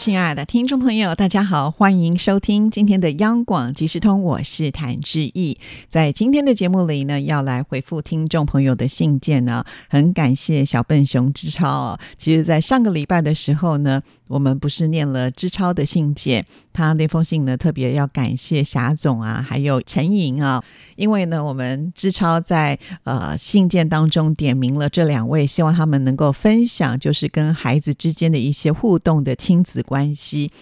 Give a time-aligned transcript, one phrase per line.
[0.00, 5.58] 亲爱的听众朋友，大家好，欢迎收听今天的央广即时通，我是谭志毅。
[5.90, 11.98] 在今天的节目里呢，要来回复听众朋友的信件呢，很感谢小笨熊之超。
[12.16, 20.64] 其实，在上个礼拜的时候呢，我们不是念了之超的信件，他那封信呢，特别要感谢霞总啊，还有陈颖啊，
[20.96, 29.84] 因为呢，我们之超在呃信件当中点名了这两位，希望他们能够分享，就是跟孩子之间的一些互动的亲子。
[29.90, 30.52] 关系，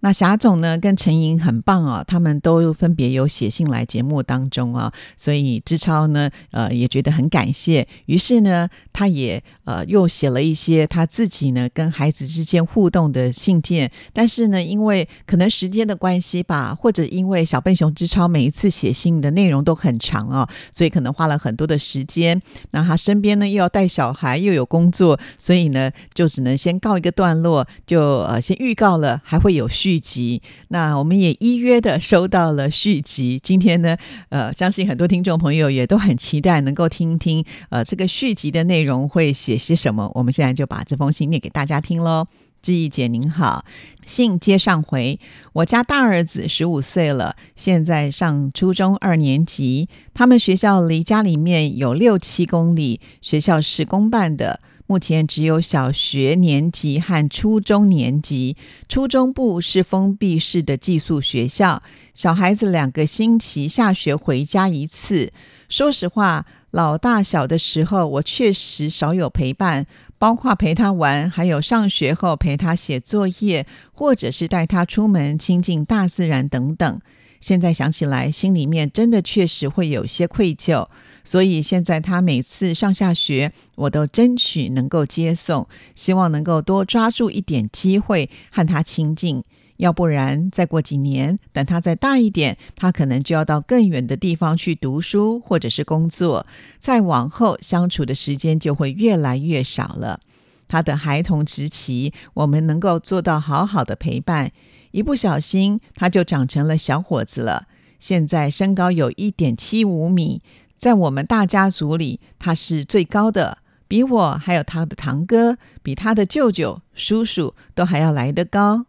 [0.00, 22.40] 那霞总呢跟陈莹很棒哦，他们都分别有写信来节目当中啊，所以志超呢呃也觉得很感谢，于是呢他也呃又写了一些他自己呢跟孩子之间互动的信件，但是呢因为可能时间的关系吧，或者因为小笨熊志超每一次写信的内容都很长哦，所以可能花了很多的时间，
[22.70, 28.77] 那他身边呢又要带小孩又有工作，所以呢就只能先告一个段落，就呃先预。
[28.78, 33.40] 告了还会有续集，那我们也依约的收到了续集。
[33.42, 33.96] 今天呢，
[34.28, 40.08] 呃，相信很多听众朋友也都很期待能够听听，呃，这个续集的内容会写些什么。
[40.14, 42.28] 我们现在就把这封信念给大家听喽。
[42.60, 43.64] 志毅姐您好，
[44.04, 45.18] 信接上回，
[45.52, 54.60] 我家大儿子十五岁了，现在上初中二年级，他们学校离家里面有六七公里，学校是公办的。
[54.90, 58.56] 目前只有小学年级和初中年级，
[58.88, 61.82] 初中部是封闭式的寄宿学校，
[62.14, 65.30] 小孩子两个星期下学回家一次。
[65.68, 76.98] 说实话，老大小的时候，我确实少有陪伴，包括陪他玩，还有上学后陪他写作业，或者是带他出门亲近大自然等等。
[77.40, 80.88] 现在想起来，心里面真的确实会有些愧疚。
[81.24, 89.44] 所以现在他每次上下学，我都争取能够接送，希望能够多抓住一点机会和他亲近。
[89.76, 96.46] 要不然再过几年，等他再大一点，他可能就要到更远的地方去读书或者是工作，
[96.80, 100.18] 再往后相处的时间就会越来越少了。
[100.66, 104.50] 他的孩童时期，我们能够做到好好的陪伴，
[104.90, 107.66] 一不小心他就长成了小伙子了。
[107.98, 110.42] 现在身高有一点七五米。
[110.76, 118.86] 在我们大家族里，他是最高的，比我还有他的堂哥，比他的舅舅、叔叔都还要来得高。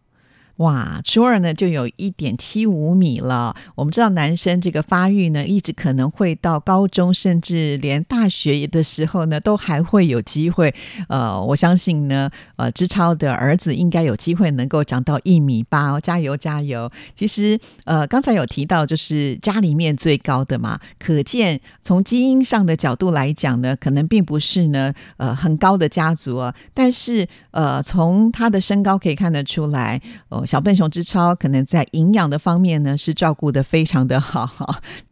[0.60, 3.56] 哇，初二呢就有一点七五米了。
[3.76, 10.74] 我们知道男生这个发育呢，一直可能会到高中，甚至连大学的时候呢，都还会有机会。
[11.08, 16.92] 呃，我相信呢，呃，志超的儿子应该有机会能够长到一米八，加油加油！
[17.16, 26.54] 其实，呃，刚才有提到就是家里面最高的嘛，可见从基因上的角度来讲呢，可能并不是呢，呃，很高的家族啊。
[26.74, 29.98] 但是，呃，从他的身高可以看得出来，
[30.28, 30.44] 哦。
[30.50, 34.50] 小笨熊之超可能在营养的方面呢是照顾的非常的好，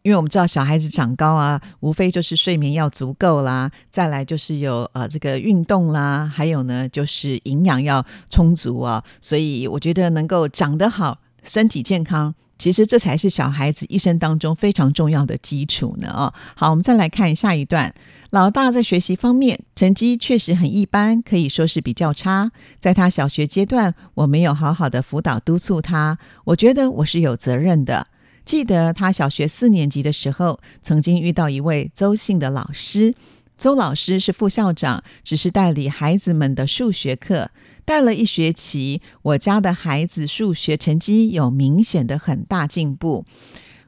[0.03, 12.34] 因为我们知道小孩子长高啊，无非就是睡眠要足够啦，再来就是有呃这个运动啦，还有呢就是营养要充足啊，所以我觉得能够长得好，身体健康。
[12.59, 16.13] 其实这才是小孩子一生当中非常重要的基础呢！
[16.13, 17.95] 哦，好，我们再来看下一段。
[18.31, 22.51] 老大在学习方面成绩确实很一般，可以说是比较差。
[22.79, 28.09] 在他小学阶段，我没有好好的辅导督促他，我觉得我是有责任的。
[28.45, 33.15] 记得他小学四年级的时候，曾经遇到一位周姓的老师。
[33.59, 37.51] 周老师是副校长，只是代理孩子们的数学课。
[37.85, 43.25] 带了一学期，我家的孩子数学成绩有明显的很大进步，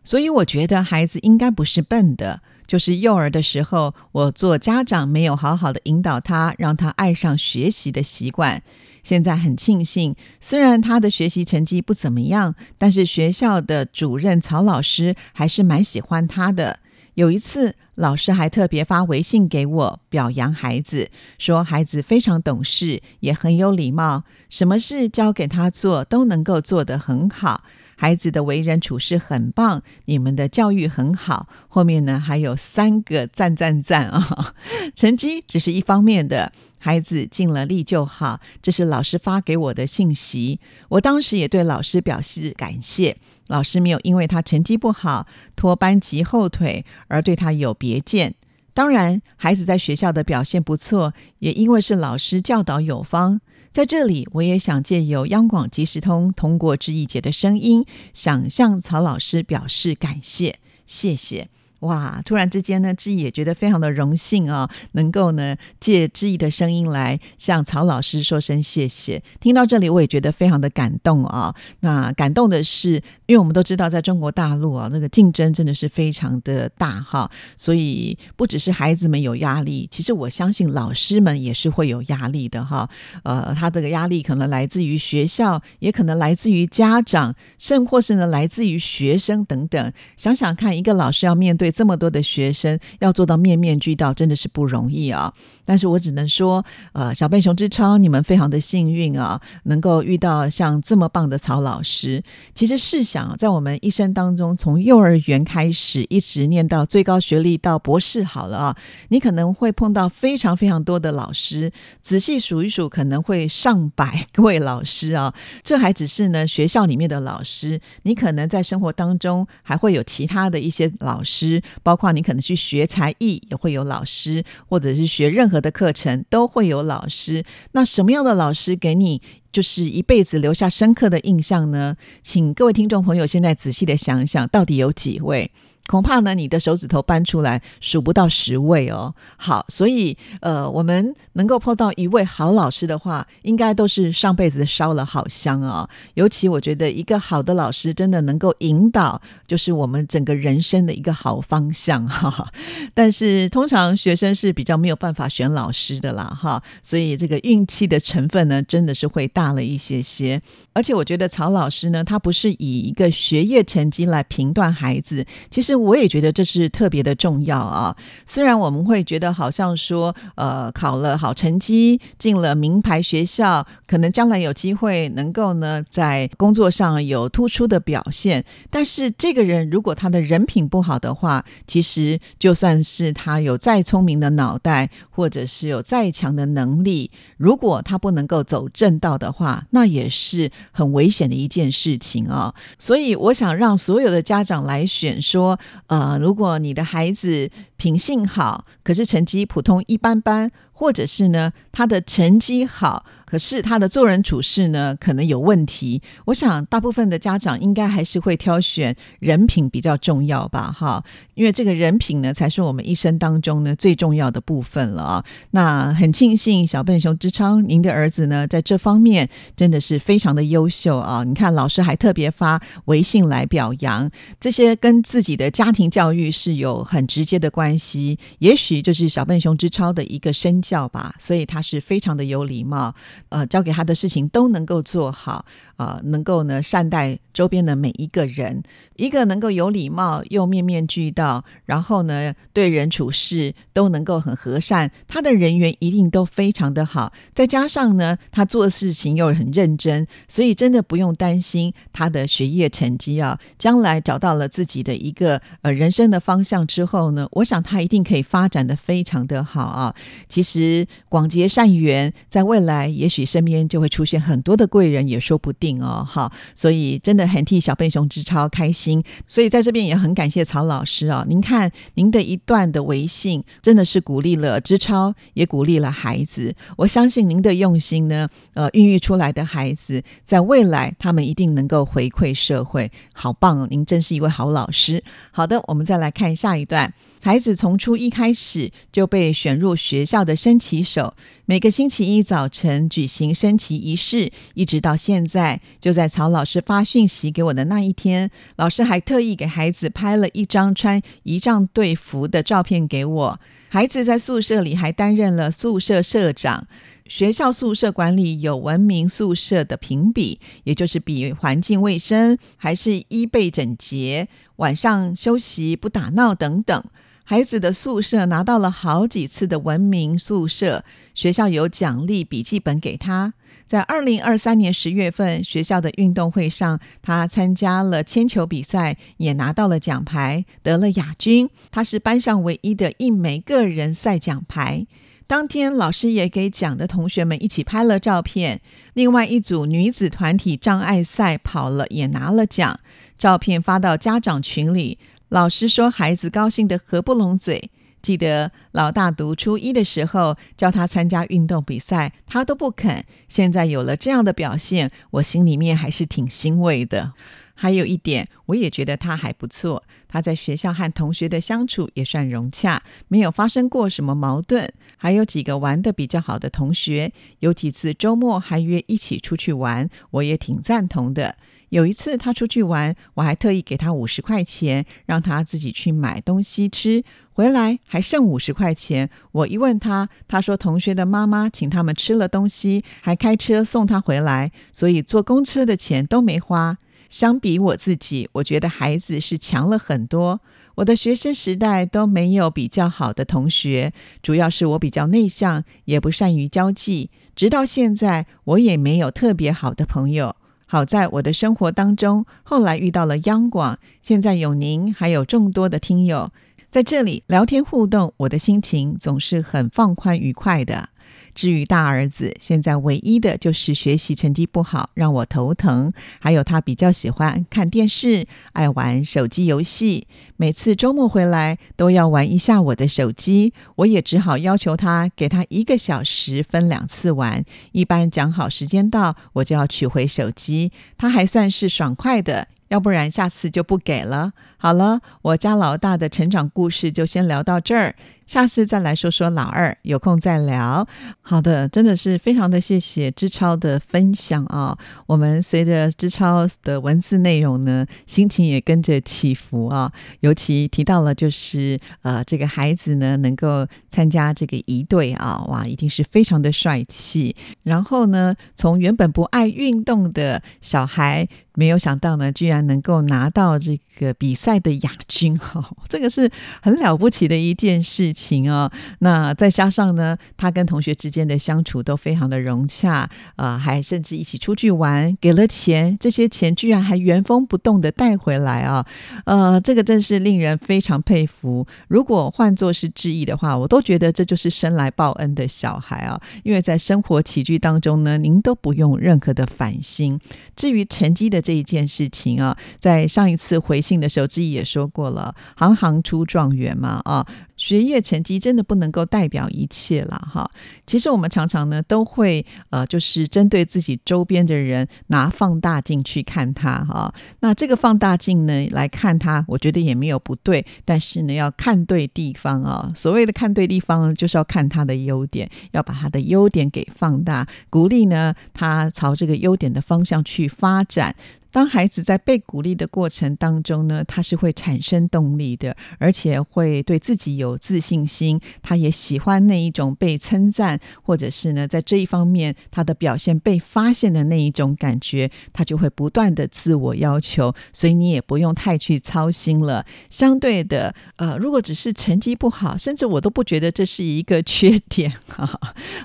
[0.02, 8.62] 所以我觉得孩子应该不是笨的，就是幼儿的时候，我做家长没有好好的引导他，让他爱上学习的习惯。
[9.04, 16.80] 现在很庆幸，虽然他的学习成绩不怎么样，但是学校的主任曹老师还是蛮喜欢他的。
[17.20, 27.62] 有一次，老师还特别发微信给我表扬孩子，说孩子非常懂事，也很有礼貌，什么事交给他做都能够做得很好。
[28.00, 31.48] 孩子的为人处事很棒，你们的教育很好。
[31.68, 34.54] 后面呢还有三个赞赞赞啊！
[34.96, 38.40] 成绩只是一方面的，孩子尽了力就好。
[38.62, 43.18] 这是老师发给我的信息，我当时也对老师表示感谢。
[43.48, 48.34] 老师没有因为他成绩不好拖班级后腿而对他有别见。
[48.72, 53.42] 当然，孩子在学校的表现不错，也因为是老师教导有方。
[53.72, 61.48] 在这里，我也想借由央广即时通，通过志毅姐的声音，想向曹老师表示感谢，谢谢。
[61.80, 62.20] 哇！
[62.24, 69.22] 突然之间呢，志毅也觉得非常的荣幸啊，能够呢借志毅的声音来向曹老师说声谢谢。
[69.40, 71.54] 听到这里，我也觉得非常的感动啊。
[71.80, 82.86] 那感动的是，因为我们都知道，在中国大陆啊，那个竞争真的是非常的大哈，所以不只是孩子们有压力，其实我相信老师们也是会有压力的哈。
[83.22, 89.92] 呃，他这个压力可能来自于学校，也可能来自于家长，甚或是呢来自于学生等等。
[90.18, 91.69] 想想看，一个老师要面对。
[91.70, 95.32] 这么多的学生要做到面面俱到，真的是不容易啊！
[95.64, 102.22] 但是我只能说，呃，小笨熊之超，你们非常的幸运啊，能够遇到像这么棒的曹老师。
[102.54, 108.76] 其实试想，在我们一生当中，从幼儿园开始，一直念到最高学历到博士，好了啊，
[109.08, 111.70] 你可能会碰到非常非常多的老师。
[112.00, 115.34] 仔细数一数，可能会上百位老师啊！
[115.62, 121.59] 这还只是呢学校里面的老师，你可能在生活当中还会有其他的一些老师。
[121.82, 127.44] 包括你可能去学才艺，也会有老师；或者是学任何的课程，都会有老师。
[127.72, 129.22] 那什么样的老师给你
[129.52, 131.96] 就是一辈子留下深刻的印象呢？
[132.22, 135.50] 请各位听众朋友现在仔细的想一想，到底有几位？
[135.86, 139.12] 恐怕呢，你的手指头搬出来数不到十位哦。
[139.36, 145.88] 好，所以呃，我们能够碰到一位好老师的话，应该都是上辈子烧了好香啊。
[146.14, 152.46] 尤其我觉得一个好的老师，真的能够引导，就是我们整个人生的一个好方向哈。
[152.94, 160.40] 但是通常学生是比较没有办法选老师的啦哈，所以这个运气的成分呢，真的是会大大了一些些。
[160.74, 165.70] 而且我觉得曹老师呢，他不是以一个学业成绩来评断孩子，其实。
[165.80, 167.96] 我也觉得这是特别的重要啊！
[168.26, 192.54] 虽然我们会觉得好像说，呃，考了好成绩，进了名牌学校，可能将来有机会能够呢在工作上有突出的表现，但是这个人如果他的人品不好的话，其实就算是他有再聪明的脑袋，或者是有再强的能力，如果他不能够走正道的话，那也是很危险的一件事情啊！
[192.78, 195.58] 所以我想让所有的家长来选说。
[195.86, 197.50] 呃，如果你的孩子
[197.80, 203.06] 品性好，可是成绩普通一般般，或者是呢，他的成绩好。
[203.24, 206.02] 可是他的做人处事呢，可能有问题。
[206.24, 211.04] 我想大部分的家长应该还是会挑选人品比较重要吧，哈，
[211.34, 215.24] 因为这个人品呢，才是我们一生当中呢最重要的部分了啊。
[215.52, 221.22] 那很庆幸小笨熊之昌，您的儿子呢，在这方面真的是非常的优秀啊。
[221.22, 224.10] 你看老师还特别发微信来表扬，
[224.40, 231.14] 这些跟自己的家庭教育是有很直接的关关系，也许就是小笨熊之超的一个身教吧。
[231.20, 232.92] 所以他是非常的有礼貌。
[233.28, 235.44] 呃，交给他的事情都能够做好，
[235.76, 238.60] 啊，能够呢善待周边的每一个人，
[238.96, 247.12] 一个能够有礼貌又面面俱到，然后呢对人处事都能够很和善，他的人缘一定都非常的好。
[247.32, 253.38] 再加上呢，他做事情又很认真，所以真的不用担心他的学业成绩啊。
[253.56, 259.94] 将来找到了自己的一个呃人生的方向之后呢，我想他一定可以发展的非常的好啊。
[260.26, 263.10] 其实广结善缘，在未来也。
[263.10, 266.06] 许身边就会出现很多的贵人，也说不定哦。
[266.08, 269.02] 哈，所以真的很替小笨熊之超开心。
[269.26, 271.26] 所以在这边也很感谢曹老师啊。
[271.28, 276.54] 您看您的一段的微信，真的是鼓励了之超，也鼓励了孩子。
[276.76, 282.92] 我相信您的用心呢，呃，孕育出来的孩子，在未来他们一定能够回馈社会。
[283.12, 283.66] 好棒哦！
[283.68, 285.02] 您真是一位好老师。
[285.32, 286.94] 好的，我们再来看下一段。
[287.22, 291.14] 孩子从初一开始就被选入学校的升旗手，
[291.46, 295.60] 每个星期一早晨举行升旗仪式，一直到现在。
[295.80, 303.40] 就在曹老师发讯息给我的那一天，老师还特意给孩子拍了一张穿仪仗队服的照片给我。
[303.68, 306.66] 孩子在宿舍里还担任了宿舍社长。
[307.06, 316.84] 学校宿舍管理有文明宿舍的评比，也就是比环境卫生，还是衣被整洁，晚上休息不打闹等等。
[317.30, 320.84] 孩子的宿舍拿到了好几次的文明宿舍，
[321.14, 323.34] 学校有奖励笔记本给他。
[323.68, 331.48] 在二零二三年十月份学校的运动会上，他参加了铅球比赛，也拿到了奖牌，得了亚军。
[331.70, 334.88] 他是班上唯一的一枚个人赛奖牌。
[335.28, 338.60] 当天，老师也给奖的同学们一起拍了照片。
[338.94, 342.80] 另外一组女子团体障碍赛跑了，也拿了奖，
[343.16, 344.98] 照片发到家长群里。
[345.30, 347.70] 老师说：“孩子高兴得合不拢嘴。”
[348.02, 353.04] 记得老大读初一的时候，叫他参加运动比赛，他都不肯。
[353.28, 357.12] 现在有了这样的表现，我心里面还是挺欣慰的。
[357.60, 359.84] 还有一点，我也觉得他还不错。
[360.08, 364.72] 他在学校和同学的相处也算融洽，没有发生过什么矛盾。
[364.96, 371.36] 还有几个玩的比较好的同学，有几次周末还约一起出去玩，我也挺赞同的。
[371.68, 379.10] 有一次他出去玩，我还特意给他五十块钱，让他自己去买东西吃，回来还剩五十块钱。
[379.32, 386.78] 我一问他，他说同学的妈妈请他们吃了东西，还开车送他回来，所以坐公车的钱都没花。
[387.10, 390.40] 相比我自己，我觉得孩子是强了很多。
[390.76, 397.10] 我的学生时代都没有比较好的同学，主要是我比较内向，也不善于交际。
[397.34, 400.36] 直到现在，我也没有特别好的朋友。
[400.66, 406.30] 好在我的生活当中，后来遇到了央广，现在有您，还有众多的听友
[406.70, 410.89] 在这里聊天互动，我的心情总是很放宽愉快的。
[411.34, 415.92] 至于大儿子，现在唯一的就是学习成绩不好，让我头疼。
[416.18, 420.06] 还有他比较喜欢看电视，爱玩手机游戏，
[420.36, 427.44] 每次周末回来都要玩一下我的手机，我也只好要求他给他一个小时分两次玩。
[427.72, 430.72] 一般讲好时间到，我就要取回手机。
[430.98, 432.48] 他还算是爽快的。
[432.70, 434.32] 要不然下次就不给了。
[434.56, 437.94] 好了，我家老大的成长故事就先聊到这儿，
[438.26, 440.86] 下次再来说说老二，有空再聊。
[441.22, 444.76] 好的，真的是非常的谢谢知超的分享啊！
[445.06, 449.90] 我们随着知超的文字内容呢，心情也跟着起伏啊。
[450.20, 457.34] 尤其提到了就是呃，这个孩子呢能够参加这个仪队啊，哇，一定是非常的帅气。
[457.62, 461.26] 然后呢，从原本不爱运动的小孩。
[461.54, 466.30] 没有想到呢，居然能够拿到这个比赛的亚军哈， 这个是
[466.62, 468.70] 很了不起的一件事情哦。
[469.00, 478.86] 那再加上呢，他跟同学之间的相处都非常的融洽啊，还甚至一起出去玩，给了钱，这些钱居然还原封不动的带回来啊，
[479.24, 481.66] 呃，这个真是令人非常佩服。
[481.88, 490.18] 如果换作是志毅的话，我都觉得这就是生来报恩的小孩啊，因为在生活起居当中呢，您都不用任何的烦心。
[490.54, 497.26] 至于成绩的这一件事情啊，在上一次回信的时候，志毅也说过了，行行出状元嘛啊。
[497.60, 500.50] 学业成绩真的不能够代表一切了哈。
[500.86, 507.14] 其实我们常常呢都会呃，就是针对自己周边的人拿放大镜去看他哈。
[507.40, 512.90] 那这个放大镜呢来看他，我觉得也没有不对，但是呢要看对地方啊。
[512.96, 521.14] 所谓的看对地方，就是要看他的优点，要把他的优点给放大，鼓励呢他朝这个优点的方向去发展。
[521.52, 528.40] 当孩子在被鼓励的过程当中呢，他是会产生动力的，而且会对自己有自信心。
[528.62, 537.52] 他也喜欢那一种被称赞，或者是呢，在这一方面他的表现被发现的那一种感觉，他就会不断的自我要求。
[537.72, 539.84] 所以你也不用太去操心了。
[540.08, 545.12] 相对的，呃，如果只是成绩不好，甚至我都不觉得这是一个缺点。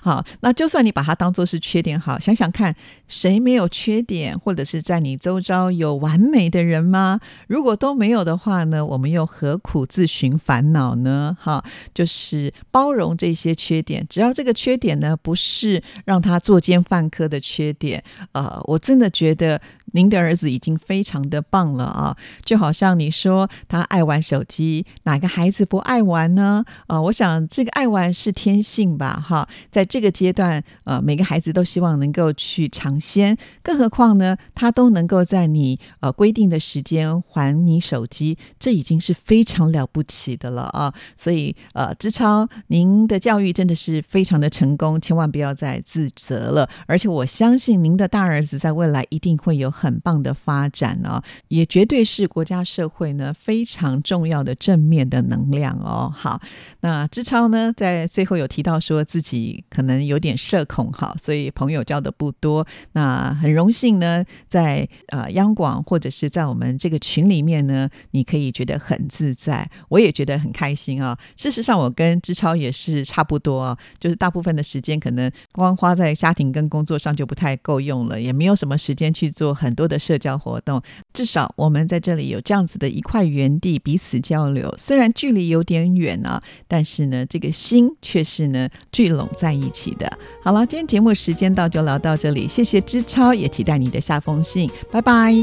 [0.02, 2.76] 好，那就算你把它当做是缺点，好，想想看，
[3.08, 5.35] 谁没有缺点，或者是在你周。
[5.40, 7.20] 周遭有完美的人吗？
[7.48, 8.86] 如果都没有的话呢？
[8.86, 11.36] 我们又何苦自寻烦恼呢？
[11.40, 11.64] 哈，
[11.94, 19.62] 就是包容这些缺点，只要这个缺点呢不是让他作奸犯科的缺点，呃，我真的觉得。
[19.96, 26.66] 您的儿子已经非常的棒了啊，就好像你说他爱玩手机，哪个孩子不爱玩呢？
[26.88, 40.94] 啊，我想这个爱玩是天性吧，哈，在这个阶段，呃，每个孩子都希望能够去尝鲜，更何况呢，他都能够在你呃规定的时间还你手机，这已经是非常了不起的了啊。
[41.16, 46.70] 所以呃，志超，您的教育真的是非常的成功，千万不要再自责了。
[46.86, 56.12] 而且我相信您的大儿子在未来一定会有很很棒的发展哦，也绝对是国家社会呢非常重要的正面的能量哦。
[56.16, 56.42] 好，
[56.82, 62.66] 那志超呢在最后有提到说自己可能有点社恐哈，所以朋友交的不多。
[62.94, 71.16] 那很荣幸呢，在呃央广或者是在我们这个群里面呢，你可以觉得很自在，我也觉得很开心啊。
[71.36, 79.65] 事实上，我跟志超也是差不多啊，就是大部分的时间可能光花在家庭跟工作上就不太够用了，也没有什么时间去做很。
[79.66, 80.80] 很多的社交活动，
[81.12, 84.72] 至少我们在这里有这样子的一块园地，彼此交流。
[84.78, 90.06] 虽然距离有点远啊，但是呢，这个心却是呢聚拢在一起的。
[90.44, 92.48] 好了，今天节目时间到，就聊到这里。
[92.48, 94.70] 谢谢知超，也期待你的下封信。
[94.92, 95.34] 拜拜。